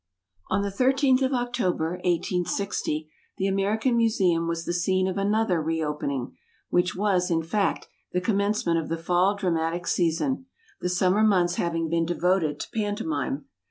On 0.49 0.63
the 0.63 0.71
13th 0.71 1.21
of 1.21 1.31
October, 1.31 1.89
1860, 1.97 3.07
the 3.37 3.45
American 3.45 3.95
Museum 3.97 4.47
was 4.47 4.65
the 4.65 4.73
scene 4.73 5.07
of 5.07 5.15
another 5.15 5.61
re 5.61 5.83
opening, 5.83 6.35
which 6.71 6.95
was, 6.95 7.29
in 7.29 7.43
fact, 7.43 7.87
the 8.11 8.19
commencement 8.19 8.79
of 8.79 8.89
the 8.89 8.97
fall 8.97 9.35
dramatic 9.35 9.85
season, 9.85 10.47
the 10.79 10.89
summer 10.89 11.21
months 11.21 11.57
having 11.57 11.87
been 11.87 12.07
devoted 12.07 12.59
to 12.61 12.71
pantomime. 12.73 13.45